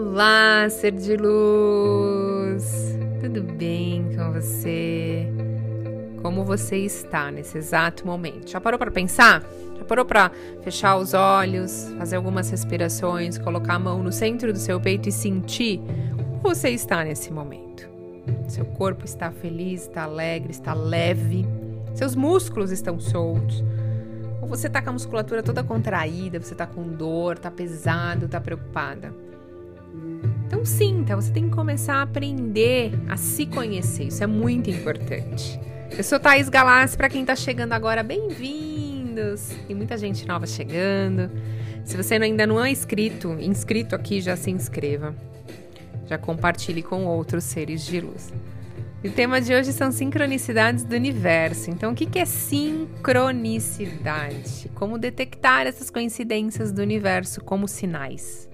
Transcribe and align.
Olá, 0.00 0.70
ser 0.70 0.92
de 0.92 1.16
luz! 1.16 2.96
Tudo 3.20 3.42
bem 3.42 4.08
com 4.16 4.32
você? 4.32 5.26
Como 6.22 6.44
você 6.44 6.76
está 6.76 7.32
nesse 7.32 7.58
exato 7.58 8.06
momento? 8.06 8.48
Já 8.48 8.60
parou 8.60 8.78
para 8.78 8.92
pensar? 8.92 9.42
Já 9.76 9.84
parou 9.84 10.04
para 10.04 10.30
fechar 10.62 10.96
os 10.98 11.14
olhos, 11.14 11.92
fazer 11.98 12.14
algumas 12.14 12.48
respirações, 12.48 13.38
colocar 13.38 13.74
a 13.74 13.78
mão 13.80 14.00
no 14.00 14.12
centro 14.12 14.52
do 14.52 14.58
seu 14.60 14.80
peito 14.80 15.08
e 15.08 15.12
sentir 15.12 15.80
como 16.16 16.38
você 16.42 16.70
está 16.70 17.02
nesse 17.02 17.32
momento? 17.32 17.88
Seu 18.46 18.66
corpo 18.66 19.04
está 19.04 19.32
feliz, 19.32 19.88
está 19.88 20.04
alegre, 20.04 20.52
está 20.52 20.74
leve, 20.74 21.44
seus 21.94 22.14
músculos 22.14 22.70
estão 22.70 23.00
soltos. 23.00 23.64
Ou 24.40 24.46
você 24.46 24.68
está 24.68 24.80
com 24.80 24.90
a 24.90 24.92
musculatura 24.92 25.42
toda 25.42 25.64
contraída, 25.64 26.40
você 26.40 26.54
está 26.54 26.68
com 26.68 26.84
dor, 26.84 27.34
está 27.34 27.50
pesado, 27.50 28.26
está 28.26 28.40
preocupada. 28.40 29.12
Então 30.46 30.64
sinta, 30.64 31.14
você 31.14 31.30
tem 31.30 31.48
que 31.48 31.54
começar 31.54 31.96
a 31.96 32.02
aprender 32.02 32.92
a 33.08 33.16
se 33.16 33.46
conhecer. 33.46 34.04
Isso 34.04 34.24
é 34.24 34.26
muito 34.26 34.70
importante. 34.70 35.60
Eu 35.96 36.04
sou 36.04 36.18
Thaís 36.18 36.48
Galassi, 36.48 36.96
para 36.96 37.08
quem 37.08 37.22
está 37.22 37.36
chegando 37.36 37.72
agora, 37.72 38.02
bem-vindos! 38.02 39.50
Tem 39.66 39.74
muita 39.74 39.96
gente 39.96 40.26
nova 40.26 40.46
chegando. 40.46 41.30
Se 41.84 41.96
você 41.96 42.14
ainda 42.14 42.46
não 42.46 42.64
é 42.64 42.70
inscrito, 42.70 43.32
inscrito 43.40 43.94
aqui, 43.94 44.20
já 44.20 44.36
se 44.36 44.50
inscreva. 44.50 45.14
Já 46.06 46.18
compartilhe 46.18 46.82
com 46.82 47.06
outros 47.06 47.44
seres 47.44 47.84
de 47.84 48.00
luz. 48.00 48.32
E 49.02 49.08
o 49.08 49.12
tema 49.12 49.40
de 49.40 49.54
hoje 49.54 49.72
são 49.72 49.90
sincronicidades 49.92 50.82
do 50.82 50.96
universo. 50.96 51.70
Então, 51.70 51.92
o 51.92 51.94
que 51.94 52.18
é 52.18 52.24
sincronicidade? 52.24 54.68
Como 54.74 54.98
detectar 54.98 55.68
essas 55.68 55.88
coincidências 55.88 56.72
do 56.72 56.82
universo 56.82 57.40
como 57.42 57.68
sinais? 57.68 58.48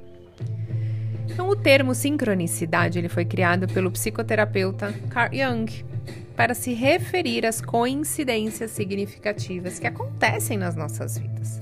Então, 1.29 1.49
o 1.49 1.57
termo 1.57 1.95
sincronicidade 1.95 2.99
ele 2.99 3.09
foi 3.09 3.25
criado 3.25 3.67
pelo 3.67 3.91
psicoterapeuta 3.91 4.95
Carl 5.11 5.31
Jung 5.33 5.85
para 6.37 6.55
se 6.55 6.75
referir 6.75 7.47
às 7.47 7.61
coincidências 7.61 8.71
significativas 8.71 9.79
que 9.79 9.87
acontecem 9.87 10.59
nas 10.59 10.75
nossas 10.75 11.17
vidas. 11.17 11.61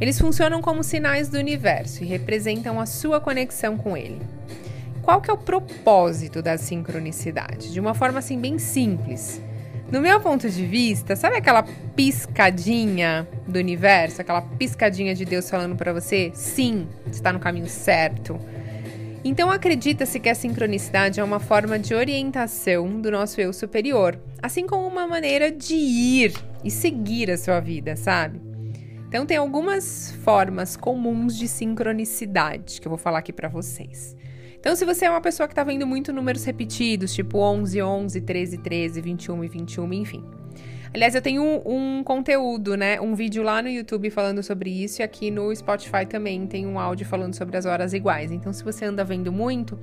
Eles 0.00 0.18
funcionam 0.18 0.62
como 0.62 0.82
sinais 0.82 1.28
do 1.28 1.38
universo 1.38 2.02
e 2.02 2.06
representam 2.06 2.80
a 2.80 2.86
sua 2.86 3.20
conexão 3.20 3.76
com 3.76 3.96
ele. 3.96 4.20
Qual 5.02 5.20
que 5.20 5.30
é 5.30 5.34
o 5.34 5.38
propósito 5.38 6.40
da 6.40 6.56
sincronicidade? 6.56 7.72
De 7.72 7.78
uma 7.78 7.94
forma 7.94 8.18
assim 8.18 8.40
bem 8.40 8.58
simples. 8.58 9.42
No 9.90 10.00
meu 10.00 10.20
ponto 10.20 10.48
de 10.48 10.64
vista, 10.64 11.16
sabe 11.16 11.36
aquela 11.36 11.64
piscadinha 11.96 13.28
do 13.46 13.58
universo, 13.58 14.20
aquela 14.20 14.40
piscadinha 14.40 15.14
de 15.14 15.24
Deus 15.24 15.50
falando 15.50 15.74
para 15.74 15.92
você, 15.92 16.30
sim, 16.32 16.86
está 17.10 17.32
no 17.32 17.40
caminho 17.40 17.68
certo. 17.68 18.38
Então 19.22 19.50
acredita-se 19.50 20.18
que 20.18 20.28
a 20.28 20.34
sincronicidade 20.34 21.20
é 21.20 21.24
uma 21.24 21.38
forma 21.38 21.78
de 21.78 21.94
orientação 21.94 23.00
do 23.00 23.10
nosso 23.10 23.40
eu 23.40 23.52
superior, 23.52 24.18
assim 24.42 24.66
como 24.66 24.86
uma 24.86 25.06
maneira 25.06 25.52
de 25.52 25.74
ir 25.74 26.34
e 26.64 26.70
seguir 26.70 27.30
a 27.30 27.36
sua 27.36 27.60
vida, 27.60 27.96
sabe? 27.96 28.40
Então 29.08 29.26
tem 29.26 29.36
algumas 29.36 30.12
formas 30.24 30.76
comuns 30.76 31.36
de 31.36 31.48
sincronicidade 31.48 32.80
que 32.80 32.86
eu 32.86 32.90
vou 32.90 32.98
falar 32.98 33.18
aqui 33.18 33.32
para 33.32 33.48
vocês. 33.48 34.16
Então, 34.60 34.76
se 34.76 34.84
você 34.84 35.06
é 35.06 35.10
uma 35.10 35.22
pessoa 35.22 35.48
que 35.48 35.52
está 35.52 35.64
vendo 35.64 35.86
muito 35.86 36.12
números 36.12 36.44
repetidos, 36.44 37.14
tipo 37.14 37.38
11, 37.38 37.80
11, 37.80 38.20
13, 38.20 38.58
13, 38.58 39.00
21 39.00 39.44
e 39.44 39.48
21, 39.48 39.92
enfim, 39.94 40.24
Aliás, 40.92 41.14
eu 41.14 41.22
tenho 41.22 41.62
um, 41.64 42.02
conteúdo, 42.02 42.76
né? 42.76 43.00
Um 43.00 43.14
vídeo 43.14 43.44
lá 43.44 43.62
no 43.62 43.68
YouTube 43.68 44.10
falando 44.10 44.42
sobre 44.42 44.70
isso 44.70 45.00
e 45.00 45.04
aqui 45.04 45.30
no 45.30 45.54
Spotify 45.54 46.04
também 46.04 46.46
tem 46.48 46.66
um 46.66 46.80
áudio 46.80 47.06
falando 47.06 47.34
sobre 47.34 47.56
as 47.56 47.64
horas 47.64 47.94
iguais. 47.94 48.32
Então, 48.32 48.52
se 48.52 48.64
você 48.64 48.84
anda 48.86 49.04
vendo 49.04 49.30
muito, 49.30 49.78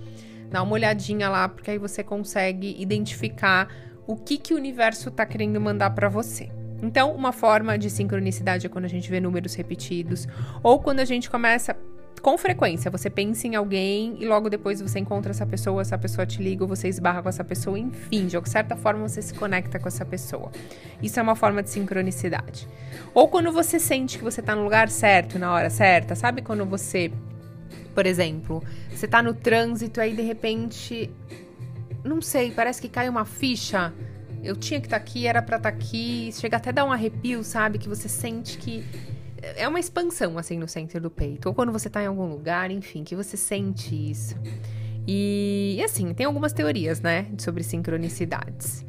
dá 0.52 0.61
uma 0.61 0.73
olhadinha 0.73 1.30
lá, 1.30 1.47
porque 1.47 1.72
aí 1.72 1.78
você 1.78 2.03
consegue 2.03 2.75
identificar 2.78 3.69
o 4.06 4.17
que, 4.17 4.38
que 4.38 4.53
o 4.53 4.57
universo 4.57 5.07
está 5.07 5.25
querendo 5.25 5.62
mandar 5.62 5.91
para 5.91 6.09
você. 6.09 6.50
Então, 6.81 7.16
uma 7.16 7.31
forma 7.31 7.78
de 7.78 7.90
sincronicidade 7.90 8.66
é 8.66 8.69
quando 8.69 8.85
a 8.85 8.90
gente 8.90 9.09
vê 9.09 9.22
números 9.22 9.56
repetidos 9.56 10.28
ou 10.62 10.78
quando 10.79 11.00
a 11.00 11.06
gente 11.06 11.29
começa 11.29 11.75
com 12.22 12.38
frequência, 12.38 12.89
você 12.89 13.09
pensa 13.09 13.47
em 13.47 13.55
alguém 13.55 14.16
e 14.19 14.25
logo 14.25 14.50
depois 14.50 14.81
você 14.81 15.00
encontra 15.00 15.31
essa 15.31 15.45
pessoa, 15.45 15.81
essa 15.81 15.97
pessoa 15.97 16.25
te 16.25 16.41
liga, 16.41 16.66
você 16.66 16.88
esbarra 16.88 17.22
com 17.22 17.29
essa 17.29 17.44
pessoa, 17.44 17.78
enfim, 17.78 18.28
de 18.28 18.38
certa 18.50 18.75
forma 18.75 19.07
você 19.07 19.22
se 19.22 19.33
conecta 19.33 19.79
com 19.79 19.88
essa 19.88 20.05
pessoa. 20.05 20.51
Isso 21.01 21.19
é 21.19 21.23
uma 21.23 21.35
forma 21.35 21.61
de 21.61 21.69
sincronicidade. 21.69 22.67
Ou 23.13 23.28
quando 23.28 23.51
você 23.51 23.79
sente 23.79 24.17
que 24.17 24.23
você 24.23 24.41
tá 24.41 24.55
no 24.55 24.63
lugar 24.63 24.89
certo, 24.89 25.38
na 25.38 25.51
hora 25.51 25.69
certa, 25.69 26.16
sabe 26.16 26.41
quando 26.41 26.66
você, 26.66 27.11
por 27.94 28.05
exemplo, 28.05 28.63
você 28.89 29.07
tá 29.07 29.22
no 29.22 29.34
trânsito 29.34 30.01
aí 30.01 30.16
de 30.16 30.22
repente, 30.22 31.09
não 32.03 32.22
sei, 32.22 32.51
parece 32.51 32.81
que 32.81 32.89
cai 32.89 33.07
uma 33.09 33.25
ficha. 33.25 33.94
Eu 34.44 34.55
tinha 34.55 34.79
que 34.79 34.88
estar 34.88 34.97
tá 34.97 35.03
aqui, 35.03 35.28
era 35.28 35.41
para 35.41 35.57
estar 35.57 35.72
tá 35.72 35.75
aqui, 35.78 36.31
chega 36.34 36.57
até 36.57 36.69
a 36.69 36.73
dar 36.73 36.85
um 36.85 36.91
arrepio, 36.91 37.44
sabe? 37.44 37.78
Que 37.78 37.89
você 37.89 38.07
sente 38.07 38.57
que 38.57 38.84
é 39.42 39.68
uma 39.68 39.80
expansão 39.80 40.38
assim 40.38 40.58
no 40.58 40.68
centro 40.68 41.00
do 41.00 41.09
peito, 41.09 41.48
ou 41.48 41.56
quando 41.56 41.72
você 41.72 41.90
tá 41.90 42.02
em 42.03 42.08
algum 42.08 42.25
lugar, 42.25 42.72
enfim, 42.72 43.03
que 43.03 43.16
você 43.16 43.38
sente 43.38 43.94
isso. 43.94 44.36
E, 45.08 45.75
e 45.78 45.84
assim, 45.84 46.14
tem 46.14 46.25
algumas 46.25 46.52
teorias, 46.52 47.00
né, 47.00 47.28
sobre 47.38 47.64
sincronicidades. 47.64 48.86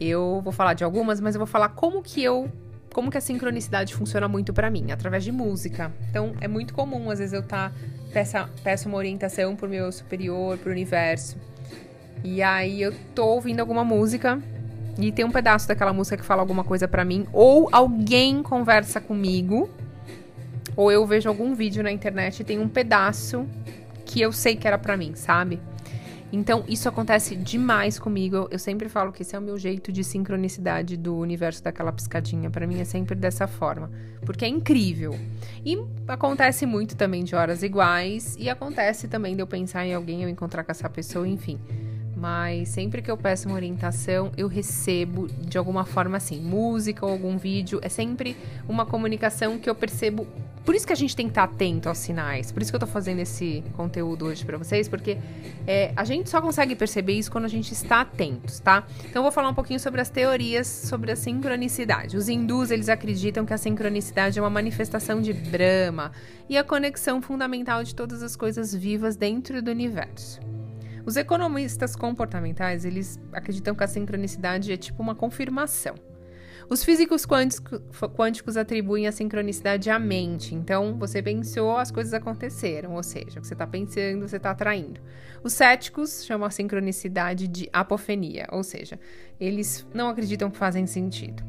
Eu 0.00 0.40
vou 0.42 0.52
falar 0.52 0.74
de 0.74 0.84
algumas, 0.84 1.20
mas 1.20 1.34
eu 1.34 1.40
vou 1.40 1.46
falar 1.46 1.70
como 1.70 2.02
que 2.02 2.22
eu 2.22 2.50
como 2.92 3.10
que 3.10 3.18
a 3.18 3.20
sincronicidade 3.20 3.94
funciona 3.94 4.26
muito 4.26 4.52
para 4.52 4.70
mim, 4.70 4.90
através 4.90 5.22
de 5.22 5.30
música. 5.30 5.92
Então, 6.08 6.32
é 6.40 6.48
muito 6.48 6.74
comum 6.74 7.10
às 7.10 7.18
vezes 7.18 7.32
eu 7.32 7.42
tá 7.42 7.70
peça 8.12 8.48
peço 8.64 8.88
uma 8.88 8.96
orientação 8.96 9.54
pro 9.54 9.68
meu 9.68 9.92
superior, 9.92 10.56
pro 10.58 10.70
universo. 10.70 11.36
E 12.24 12.42
aí 12.42 12.80
eu 12.82 12.92
tô 13.14 13.26
ouvindo 13.26 13.60
alguma 13.60 13.84
música 13.84 14.40
e 14.98 15.12
tem 15.12 15.24
um 15.24 15.30
pedaço 15.30 15.68
daquela 15.68 15.92
música 15.92 16.16
que 16.16 16.24
fala 16.24 16.42
alguma 16.42 16.64
coisa 16.64 16.88
para 16.88 17.04
mim, 17.04 17.26
ou 17.32 17.68
alguém 17.70 18.42
conversa 18.42 19.00
comigo, 19.00 19.70
ou 20.78 20.92
eu 20.92 21.04
vejo 21.04 21.28
algum 21.28 21.56
vídeo 21.56 21.82
na 21.82 21.90
internet 21.90 22.38
e 22.38 22.44
tem 22.44 22.60
um 22.60 22.68
pedaço 22.68 23.44
que 24.04 24.20
eu 24.20 24.30
sei 24.30 24.54
que 24.54 24.64
era 24.64 24.78
para 24.78 24.96
mim, 24.96 25.12
sabe? 25.16 25.60
Então, 26.32 26.62
isso 26.68 26.88
acontece 26.88 27.34
demais 27.34 27.98
comigo. 27.98 28.46
Eu 28.48 28.60
sempre 28.60 28.88
falo 28.88 29.10
que 29.10 29.22
esse 29.22 29.34
é 29.34 29.38
o 29.40 29.42
meu 29.42 29.58
jeito 29.58 29.90
de 29.90 30.04
sincronicidade 30.04 30.96
do 30.96 31.16
universo 31.16 31.64
daquela 31.64 31.90
piscadinha. 31.90 32.48
Para 32.48 32.64
mim 32.64 32.78
é 32.78 32.84
sempre 32.84 33.16
dessa 33.16 33.48
forma, 33.48 33.90
porque 34.24 34.44
é 34.44 34.48
incrível. 34.48 35.18
E 35.64 35.76
acontece 36.06 36.64
muito 36.64 36.94
também 36.94 37.24
de 37.24 37.34
horas 37.34 37.64
iguais 37.64 38.36
e 38.38 38.48
acontece 38.48 39.08
também 39.08 39.34
de 39.34 39.42
eu 39.42 39.48
pensar 39.48 39.84
em 39.84 39.92
alguém, 39.92 40.22
eu 40.22 40.28
encontrar 40.28 40.62
com 40.62 40.70
essa 40.70 40.88
pessoa, 40.88 41.26
enfim 41.26 41.58
mas 42.18 42.70
sempre 42.70 43.00
que 43.00 43.08
eu 43.08 43.16
peço 43.16 43.46
uma 43.48 43.54
orientação, 43.54 44.32
eu 44.36 44.48
recebo 44.48 45.28
de 45.28 45.56
alguma 45.56 45.84
forma 45.84 46.16
assim, 46.16 46.40
música 46.40 47.06
ou 47.06 47.12
algum 47.12 47.38
vídeo, 47.38 47.78
é 47.80 47.88
sempre 47.88 48.36
uma 48.68 48.84
comunicação 48.84 49.56
que 49.56 49.70
eu 49.70 49.74
percebo. 49.74 50.26
Por 50.68 50.74
isso 50.74 50.86
que 50.86 50.92
a 50.92 50.96
gente 50.96 51.16
tem 51.16 51.24
que 51.24 51.30
estar 51.30 51.44
atento 51.44 51.88
aos 51.88 51.96
sinais. 51.96 52.52
Por 52.52 52.60
isso 52.60 52.70
que 52.70 52.76
eu 52.76 52.80
tô 52.80 52.86
fazendo 52.86 53.20
esse 53.20 53.64
conteúdo 53.72 54.26
hoje 54.26 54.44
para 54.44 54.58
vocês, 54.58 54.86
porque 54.86 55.16
é, 55.66 55.94
a 55.96 56.04
gente 56.04 56.28
só 56.28 56.42
consegue 56.42 56.76
perceber 56.76 57.14
isso 57.14 57.32
quando 57.32 57.46
a 57.46 57.48
gente 57.48 57.72
está 57.72 58.02
atento, 58.02 58.60
tá? 58.60 58.86
Então 58.98 59.20
eu 59.20 59.22
vou 59.22 59.32
falar 59.32 59.48
um 59.48 59.54
pouquinho 59.54 59.80
sobre 59.80 60.02
as 60.02 60.10
teorias 60.10 60.66
sobre 60.66 61.10
a 61.10 61.16
sincronicidade. 61.16 62.18
Os 62.18 62.28
hindus, 62.28 62.70
eles 62.70 62.90
acreditam 62.90 63.46
que 63.46 63.54
a 63.54 63.56
sincronicidade 63.56 64.38
é 64.38 64.42
uma 64.42 64.50
manifestação 64.50 65.22
de 65.22 65.32
Brahma 65.32 66.12
e 66.50 66.58
a 66.58 66.62
conexão 66.62 67.22
fundamental 67.22 67.82
de 67.82 67.94
todas 67.94 68.22
as 68.22 68.36
coisas 68.36 68.74
vivas 68.74 69.16
dentro 69.16 69.62
do 69.62 69.70
universo. 69.70 70.38
Os 71.06 71.16
economistas 71.16 71.96
comportamentais, 71.96 72.84
eles 72.84 73.18
acreditam 73.32 73.74
que 73.74 73.84
a 73.84 73.88
sincronicidade 73.88 74.70
é 74.70 74.76
tipo 74.76 75.02
uma 75.02 75.14
confirmação. 75.14 75.94
Os 76.68 76.84
físicos 76.84 77.26
quânticos 77.26 78.56
atribuem 78.56 79.06
a 79.06 79.12
sincronicidade 79.12 79.90
à 79.90 79.98
mente. 79.98 80.54
Então, 80.54 80.98
você 80.98 81.22
pensou, 81.22 81.76
as 81.76 81.90
coisas 81.90 82.14
aconteceram. 82.14 82.94
Ou 82.94 83.02
seja, 83.02 83.38
o 83.38 83.40
que 83.40 83.46
você 83.46 83.54
está 83.54 83.66
pensando, 83.66 84.28
você 84.28 84.36
está 84.36 84.50
atraindo. 84.50 85.00
Os 85.42 85.52
céticos 85.52 86.24
chamam 86.24 86.46
a 86.46 86.50
sincronicidade 86.50 87.48
de 87.48 87.68
apofenia. 87.72 88.46
Ou 88.52 88.62
seja, 88.62 88.98
eles 89.40 89.86
não 89.94 90.08
acreditam 90.08 90.50
que 90.50 90.56
fazem 90.56 90.86
sentido. 90.86 91.42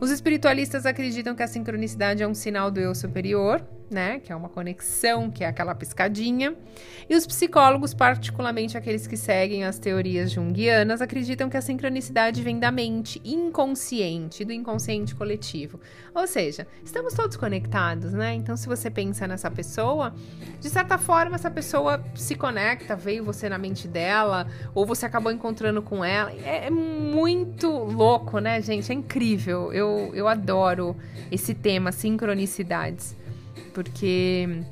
Os 0.00 0.10
espiritualistas 0.10 0.84
acreditam 0.84 1.34
que 1.34 1.42
a 1.42 1.48
sincronicidade 1.48 2.22
é 2.22 2.28
um 2.28 2.34
sinal 2.34 2.70
do 2.70 2.80
eu 2.80 2.94
superior, 2.94 3.62
né? 3.90 4.18
Que 4.18 4.32
é 4.32 4.36
uma 4.36 4.48
conexão, 4.48 5.30
que 5.30 5.44
é 5.44 5.46
aquela 5.46 5.74
piscadinha. 5.74 6.54
E 7.08 7.14
os 7.14 7.26
psicólogos, 7.26 7.94
particularmente 7.94 8.76
aqueles 8.76 9.06
que 9.06 9.16
seguem 9.16 9.64
as 9.64 9.78
teorias 9.78 10.30
junguianas, 10.30 11.00
acreditam 11.00 11.48
que 11.48 11.56
a 11.56 11.62
sincronicidade 11.62 12.42
vem 12.42 12.58
da 12.58 12.70
mente 12.70 13.20
inconsciente, 13.24 14.44
do 14.44 14.52
inconsciente 14.52 15.14
coletivo. 15.14 15.80
Ou 16.14 16.26
seja, 16.26 16.66
estamos 16.84 17.14
todos 17.14 17.36
conectados, 17.36 18.12
né? 18.12 18.34
Então, 18.34 18.56
se 18.56 18.66
você 18.66 18.90
pensa 18.90 19.26
nessa 19.26 19.50
pessoa, 19.50 20.14
de 20.60 20.68
certa 20.68 20.98
forma, 20.98 21.36
essa 21.36 21.50
pessoa 21.50 22.04
se 22.14 22.34
conecta, 22.34 22.96
veio 22.96 23.24
você 23.24 23.48
na 23.48 23.58
mente 23.58 23.86
dela, 23.86 24.46
ou 24.74 24.84
você 24.84 25.06
acabou 25.06 25.30
encontrando 25.30 25.80
com 25.80 26.04
ela. 26.04 26.32
É, 26.44 26.66
é 26.66 26.70
muito 26.70 27.68
louco, 27.70 28.38
né, 28.40 28.60
gente? 28.60 28.90
É 28.90 28.94
incrível. 28.94 29.72
Eu, 29.72 30.10
eu 30.12 30.26
adoro 30.26 30.96
esse 31.30 31.54
tema, 31.54 31.92
sincronicidades 31.92 33.16
porque 33.72 34.62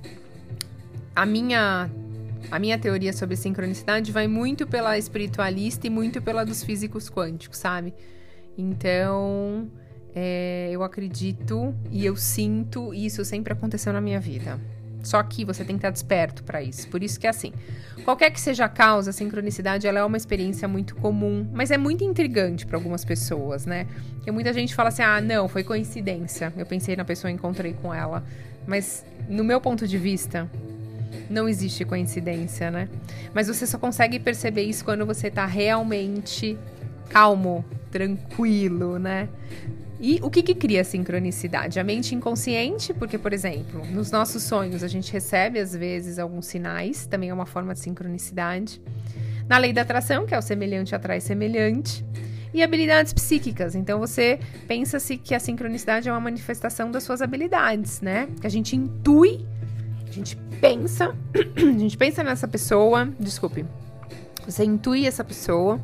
a 1.15 1.25
minha 1.27 1.91
a 2.51 2.59
minha 2.59 2.79
teoria 2.79 3.13
sobre 3.13 3.37
sincronicidade 3.37 4.13
vai 4.13 4.29
muito 4.29 4.67
pela 4.67 4.99
espiritualista 4.99 5.87
e 5.87 5.91
muito 5.91 6.21
pela 6.21 6.45
dos 6.45 6.63
físicos 6.63 7.09
quânticos, 7.09 7.59
sabe? 7.59 7.95
Então, 8.57 9.69
é, 10.15 10.69
eu 10.71 10.83
acredito 10.83 11.75
e 11.91 12.05
eu 12.05 12.17
sinto, 12.17 12.93
e 12.95 13.07
isso 13.07 13.25
sempre 13.25 13.53
aconteceu 13.53 13.93
na 13.93 14.01
minha 14.01 14.21
vida. 14.21 14.61
Só 15.05 15.23
que 15.23 15.45
você 15.45 15.65
tem 15.65 15.77
que 15.77 15.81
estar 15.81 15.91
desperto 15.91 16.43
para 16.43 16.63
isso. 16.63 16.89
Por 16.89 17.03
isso 17.03 17.21
que 17.21 17.27
é 17.27 17.31
assim. 17.31 17.53
Qualquer 18.05 18.31
que 18.31 18.41
seja 18.41 18.65
a 18.65 18.69
causa, 18.69 19.11
a 19.11 19.13
sincronicidade 19.13 19.87
ela 19.87 20.01
é 20.01 20.05
uma 20.05 20.17
experiência 20.17 20.67
muito 20.67 20.97
comum, 20.97 21.47
mas 21.53 21.71
é 21.71 21.79
muito 21.79 22.03
intrigante 22.03 22.67
para 22.67 22.77
algumas 22.77 23.05
pessoas, 23.05 23.67
né? 23.67 23.87
Porque 24.15 24.31
muita 24.31 24.53
gente 24.53 24.75
fala 24.75 24.89
assim: 24.89 25.03
"Ah, 25.03 25.21
não, 25.21 25.49
foi 25.49 25.63
coincidência. 25.63 26.53
Eu 26.57 26.67
pensei 26.67 26.97
na 26.97 27.05
pessoa 27.05 27.31
encontrei 27.31 27.75
com 27.75 27.93
ela". 27.95 28.25
Mas 28.67 29.05
no 29.29 29.45
meu 29.45 29.61
ponto 29.61 29.87
de 29.87 29.99
vista, 29.99 30.51
não 31.29 31.49
existe 31.49 31.85
coincidência, 31.85 32.71
né? 32.71 32.89
Mas 33.33 33.47
você 33.49 33.67
só 33.67 33.79
consegue 33.79 34.19
perceber 34.19 34.63
isso 34.63 34.85
quando 34.85 35.05
você 35.07 35.31
tá 35.31 35.47
realmente 35.47 36.59
calmo, 37.11 37.65
tranquilo, 37.91 38.99
né? 38.99 39.29
E 40.07 40.21
o 40.23 40.29
que, 40.29 40.43
que 40.43 40.55
cria 40.55 40.83
a 40.83 40.85
sincronicidade? 40.85 41.81
A 41.81 41.83
mente 41.83 42.15
inconsciente, 42.15 42.93
porque, 42.93 43.17
por 43.17 43.33
exemplo, 43.33 43.83
nos 43.91 44.11
nossos 44.11 44.43
sonhos 44.43 44.83
a 44.83 44.87
gente 44.87 45.11
recebe 45.11 45.59
às 45.59 45.75
vezes 45.75 46.19
alguns 46.19 46.45
sinais, 46.45 47.07
também 47.07 47.31
é 47.31 47.33
uma 47.33 47.47
forma 47.47 47.73
de 47.73 47.81
sincronicidade. 47.81 48.83
Na 49.49 49.57
lei 49.57 49.73
da 49.73 49.81
atração, 49.81 50.27
que 50.27 50.35
é 50.35 50.39
o 50.39 50.43
semelhante 50.43 50.95
atrai 50.95 51.23
semelhante. 51.23 52.05
E 52.53 52.63
habilidades 52.63 53.15
psíquicas. 53.15 53.75
Então 53.75 53.99
você 53.99 54.39
pensa-se 54.69 55.17
que 55.17 55.35
a 55.35 55.41
sincronicidade 55.41 56.07
é 56.07 56.13
uma 56.13 56.21
manifestação 56.21 56.91
das 56.91 57.03
suas 57.03 57.23
habilidades, 57.23 58.03
né? 58.03 58.29
Que 58.43 58.47
a 58.47 58.51
gente 58.51 58.77
intui, 58.77 59.47
a 60.07 60.13
gente 60.13 60.37
pensa, 60.61 61.17
a 61.57 61.79
gente 61.79 61.97
pensa 61.97 62.23
nessa 62.23 62.47
pessoa, 62.47 63.09
desculpe. 63.19 63.65
Você 64.45 64.65
intui 64.65 65.07
essa 65.07 65.25
pessoa 65.25 65.81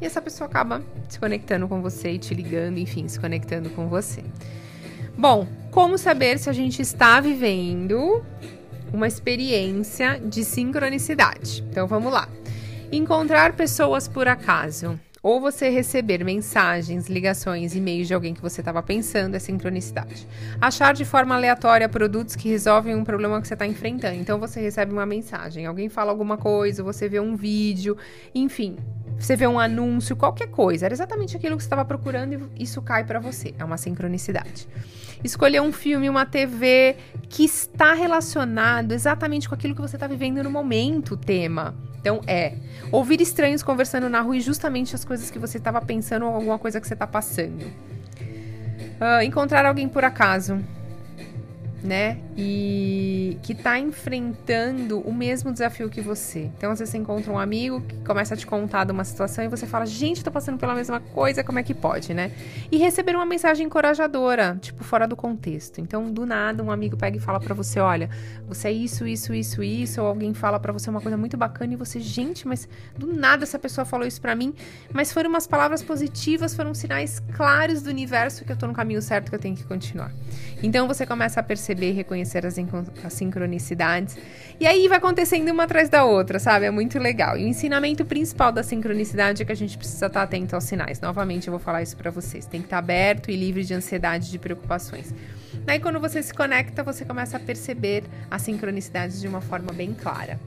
e 0.00 0.06
essa 0.06 0.20
pessoa 0.20 0.48
acaba 0.48 0.82
se 1.08 1.18
conectando 1.18 1.68
com 1.68 1.82
você 1.82 2.12
e 2.12 2.18
te 2.18 2.34
ligando, 2.34 2.78
enfim, 2.78 3.06
se 3.08 3.20
conectando 3.20 3.70
com 3.70 3.88
você. 3.88 4.22
Bom, 5.16 5.46
como 5.70 5.98
saber 5.98 6.38
se 6.38 6.48
a 6.48 6.52
gente 6.52 6.80
está 6.80 7.20
vivendo 7.20 8.24
uma 8.92 9.06
experiência 9.06 10.18
de 10.18 10.44
sincronicidade? 10.44 11.62
Então 11.70 11.86
vamos 11.86 12.12
lá. 12.12 12.28
Encontrar 12.90 13.52
pessoas 13.52 14.08
por 14.08 14.26
acaso 14.26 14.98
ou 15.22 15.40
você 15.40 15.68
receber 15.68 16.24
mensagens, 16.24 17.08
ligações, 17.08 17.74
e-mails 17.76 18.08
de 18.08 18.14
alguém 18.14 18.32
que 18.32 18.40
você 18.40 18.62
estava 18.62 18.82
pensando 18.82 19.34
é 19.34 19.38
sincronicidade. 19.38 20.26
Achar 20.60 20.94
de 20.94 21.04
forma 21.04 21.34
aleatória 21.34 21.88
produtos 21.88 22.34
que 22.34 22.48
resolvem 22.48 22.94
um 22.94 23.04
problema 23.04 23.40
que 23.40 23.46
você 23.46 23.54
está 23.54 23.66
enfrentando. 23.66 24.16
Então 24.16 24.38
você 24.38 24.60
recebe 24.60 24.92
uma 24.92 25.04
mensagem, 25.04 25.66
alguém 25.66 25.88
fala 25.88 26.10
alguma 26.10 26.38
coisa, 26.38 26.82
você 26.82 27.08
vê 27.08 27.20
um 27.20 27.36
vídeo, 27.36 27.96
enfim, 28.34 28.76
você 29.20 29.36
vê 29.36 29.46
um 29.46 29.58
anúncio, 29.58 30.16
qualquer 30.16 30.48
coisa, 30.48 30.86
era 30.86 30.94
exatamente 30.94 31.36
aquilo 31.36 31.54
que 31.54 31.62
você 31.62 31.66
estava 31.66 31.84
procurando 31.84 32.50
e 32.56 32.64
isso 32.64 32.80
cai 32.80 33.04
para 33.04 33.20
você. 33.20 33.54
É 33.58 33.64
uma 33.64 33.76
sincronicidade. 33.76 34.66
Escolher 35.22 35.60
um 35.60 35.70
filme, 35.70 36.08
uma 36.08 36.24
TV 36.24 36.96
que 37.28 37.44
está 37.44 37.92
relacionado 37.92 38.92
exatamente 38.92 39.46
com 39.46 39.54
aquilo 39.54 39.74
que 39.74 39.80
você 39.82 39.96
está 39.96 40.06
vivendo 40.06 40.42
no 40.42 40.50
momento, 40.50 41.12
o 41.12 41.16
tema. 41.18 41.74
Então 42.00 42.22
é 42.26 42.54
ouvir 42.90 43.20
estranhos 43.20 43.62
conversando 43.62 44.08
na 44.08 44.22
rua 44.22 44.38
e 44.38 44.40
justamente 44.40 44.94
as 44.94 45.04
coisas 45.04 45.30
que 45.30 45.38
você 45.38 45.58
estava 45.58 45.82
pensando 45.82 46.24
ou 46.24 46.34
alguma 46.34 46.58
coisa 46.58 46.80
que 46.80 46.86
você 46.86 46.94
está 46.94 47.06
passando. 47.06 47.64
Uh, 47.66 49.22
encontrar 49.22 49.66
alguém 49.66 49.86
por 49.86 50.02
acaso 50.02 50.58
né? 51.82 52.18
E 52.36 53.38
que 53.42 53.54
tá 53.54 53.78
enfrentando 53.78 55.00
o 55.00 55.12
mesmo 55.12 55.52
desafio 55.52 55.88
que 55.88 56.00
você. 56.00 56.50
Então, 56.56 56.74
você 56.74 56.96
encontra 56.96 57.32
um 57.32 57.38
amigo 57.38 57.80
que 57.80 57.96
começa 58.04 58.34
a 58.34 58.36
te 58.36 58.46
contar 58.46 58.84
de 58.84 58.92
uma 58.92 59.04
situação 59.04 59.44
e 59.44 59.48
você 59.48 59.66
fala: 59.66 59.86
gente, 59.86 60.22
tô 60.22 60.30
passando 60.30 60.58
pela 60.58 60.74
mesma 60.74 61.00
coisa, 61.00 61.42
como 61.42 61.58
é 61.58 61.62
que 61.62 61.74
pode, 61.74 62.12
né? 62.14 62.32
E 62.70 62.76
receber 62.76 63.14
uma 63.14 63.26
mensagem 63.26 63.66
encorajadora, 63.66 64.58
tipo, 64.60 64.84
fora 64.84 65.06
do 65.06 65.16
contexto. 65.16 65.80
Então, 65.80 66.12
do 66.12 66.26
nada, 66.26 66.62
um 66.62 66.70
amigo 66.70 66.96
pega 66.96 67.16
e 67.16 67.20
fala 67.20 67.40
para 67.40 67.54
você: 67.54 67.80
olha, 67.80 68.10
você 68.46 68.68
é 68.68 68.72
isso, 68.72 69.06
isso, 69.06 69.32
isso, 69.32 69.62
isso. 69.62 70.00
Ou 70.00 70.06
alguém 70.06 70.34
fala 70.34 70.60
para 70.60 70.72
você 70.72 70.90
uma 70.90 71.00
coisa 71.00 71.16
muito 71.16 71.36
bacana 71.36 71.72
e 71.72 71.76
você, 71.76 71.98
gente, 71.98 72.46
mas 72.46 72.68
do 72.96 73.12
nada 73.12 73.44
essa 73.44 73.58
pessoa 73.58 73.84
falou 73.84 74.06
isso 74.06 74.20
para 74.20 74.34
mim. 74.34 74.54
Mas 74.92 75.12
foram 75.12 75.30
umas 75.30 75.46
palavras 75.46 75.82
positivas, 75.82 76.54
foram 76.54 76.74
sinais 76.74 77.20
claros 77.34 77.82
do 77.82 77.90
universo 77.90 78.44
que 78.44 78.52
eu 78.52 78.56
tô 78.56 78.66
no 78.66 78.74
caminho 78.74 79.00
certo, 79.00 79.30
que 79.30 79.34
eu 79.34 79.40
tenho 79.40 79.56
que 79.56 79.64
continuar. 79.64 80.12
Então, 80.62 80.86
você 80.86 81.06
começa 81.06 81.40
a 81.40 81.42
perceber 81.42 81.69
perceber 81.70 81.90
e 81.90 81.92
reconhecer 81.92 82.44
as, 82.44 82.56
as 83.04 83.12
sincronicidades. 83.12 84.16
E 84.58 84.66
aí 84.66 84.88
vai 84.88 84.98
acontecendo 84.98 85.48
uma 85.50 85.64
atrás 85.64 85.88
da 85.88 86.04
outra, 86.04 86.38
sabe? 86.38 86.66
É 86.66 86.70
muito 86.70 86.98
legal. 86.98 87.36
E 87.36 87.44
o 87.44 87.48
ensinamento 87.48 88.04
principal 88.04 88.50
da 88.50 88.62
sincronicidade 88.62 89.42
é 89.42 89.44
que 89.44 89.52
a 89.52 89.56
gente 89.56 89.78
precisa 89.78 90.06
estar 90.06 90.22
atento 90.22 90.54
aos 90.54 90.64
sinais. 90.64 91.00
Novamente, 91.00 91.46
eu 91.46 91.52
vou 91.52 91.60
falar 91.60 91.82
isso 91.82 91.96
para 91.96 92.10
vocês. 92.10 92.46
Tem 92.46 92.60
que 92.60 92.66
estar 92.66 92.78
aberto 92.78 93.30
e 93.30 93.36
livre 93.36 93.64
de 93.64 93.72
ansiedade 93.72 94.28
e 94.28 94.30
de 94.30 94.38
preocupações. 94.38 95.14
Daí, 95.64 95.78
quando 95.78 96.00
você 96.00 96.22
se 96.22 96.34
conecta, 96.34 96.82
você 96.82 97.04
começa 97.04 97.36
a 97.36 97.40
perceber 97.40 98.04
as 98.30 98.42
sincronicidades 98.42 99.20
de 99.20 99.28
uma 99.28 99.40
forma 99.40 99.72
bem 99.72 99.94
clara. 99.94 100.38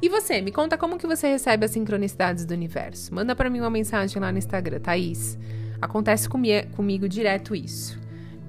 E 0.00 0.08
você, 0.08 0.40
me 0.40 0.50
conta 0.50 0.76
como 0.76 0.98
que 0.98 1.06
você 1.06 1.28
recebe 1.28 1.64
as 1.64 1.70
sincronicidades 1.70 2.44
do 2.44 2.52
universo. 2.52 3.14
Manda 3.14 3.36
para 3.36 3.48
mim 3.48 3.60
uma 3.60 3.70
mensagem 3.70 4.20
lá 4.20 4.32
no 4.32 4.38
Instagram, 4.38 4.80
Thaís. 4.80 5.38
Acontece 5.80 6.28
comigo 6.28 7.08
direto 7.08 7.54
isso. 7.54 8.02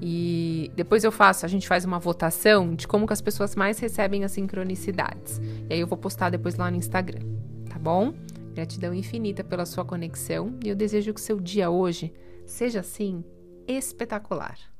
E 0.06 0.70
depois 0.76 1.06
eu 1.06 1.14
faço, 1.14 1.46
a 1.46 1.50
gente 1.50 1.66
faz 1.66 1.86
uma 1.86 1.98
votação 1.98 2.76
de 2.76 2.86
como 2.86 3.08
que 3.08 3.14
as 3.14 3.22
pessoas 3.22 3.56
mais 3.56 3.80
recebem 3.80 4.26
as 4.26 4.34
sincronicidades. 4.34 5.40
E 5.70 5.74
aí 5.74 5.80
eu 5.80 5.88
vou 5.88 5.98
postar 5.98 6.30
depois 6.30 6.58
lá 6.58 6.70
no 6.70 6.76
Instagram, 6.76 7.22
tá 7.70 7.80
bom? 7.80 8.14
Gratidão 8.54 8.94
infinita 8.94 9.46
pela 9.46 9.66
sua 9.66 9.86
conexão 9.86 10.60
e 10.62 10.68
eu 10.68 10.76
desejo 10.76 11.14
que 11.14 11.22
seu 11.22 11.40
dia 11.40 11.70
hoje 11.70 12.12
seja 12.46 12.82
assim 12.82 13.24
espetacular. 13.66 14.73